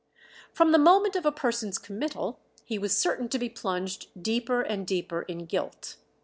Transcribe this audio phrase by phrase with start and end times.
[0.51, 4.87] From the moment of a person's committal he was certain to be plunged deeper and
[4.87, 5.97] deeper in guilt.